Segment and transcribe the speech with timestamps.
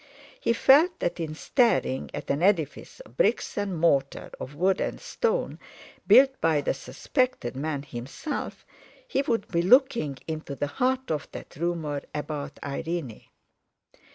[0.39, 4.99] He felt that in staring at an edifice of bricks and mortar, of wood and
[4.99, 5.59] stone,
[6.07, 8.65] built by the suspected man himself,
[9.07, 13.25] he would be looking into the heart of that rumour about Irene.